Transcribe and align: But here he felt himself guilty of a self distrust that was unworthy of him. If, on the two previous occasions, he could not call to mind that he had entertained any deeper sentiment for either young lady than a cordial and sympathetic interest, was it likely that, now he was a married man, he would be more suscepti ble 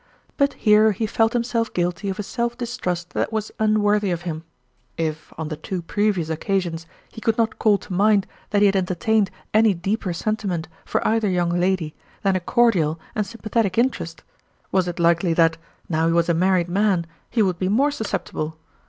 But 0.35 0.53
here 0.53 0.93
he 0.93 1.05
felt 1.05 1.33
himself 1.33 1.71
guilty 1.75 2.09
of 2.09 2.17
a 2.17 2.23
self 2.23 2.57
distrust 2.57 3.11
that 3.11 3.31
was 3.31 3.51
unworthy 3.59 4.09
of 4.09 4.23
him. 4.23 4.43
If, 4.97 5.31
on 5.37 5.49
the 5.49 5.55
two 5.55 5.83
previous 5.83 6.27
occasions, 6.29 6.87
he 7.11 7.21
could 7.21 7.37
not 7.37 7.59
call 7.59 7.77
to 7.77 7.93
mind 7.93 8.25
that 8.49 8.63
he 8.63 8.65
had 8.65 8.75
entertained 8.75 9.29
any 9.53 9.75
deeper 9.75 10.11
sentiment 10.11 10.67
for 10.85 11.07
either 11.07 11.29
young 11.29 11.51
lady 11.51 11.93
than 12.23 12.35
a 12.35 12.39
cordial 12.39 12.99
and 13.13 13.27
sympathetic 13.27 13.77
interest, 13.77 14.23
was 14.71 14.87
it 14.87 14.97
likely 14.97 15.33
that, 15.35 15.57
now 15.87 16.07
he 16.07 16.13
was 16.13 16.29
a 16.29 16.33
married 16.33 16.67
man, 16.67 17.05
he 17.29 17.43
would 17.43 17.59
be 17.59 17.69
more 17.69 17.91
suscepti 17.91 18.31
ble 18.31 18.57